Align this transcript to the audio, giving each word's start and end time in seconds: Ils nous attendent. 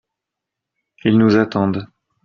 Ils 1.03 1.19
nous 1.19 1.35
attendent. 1.37 1.87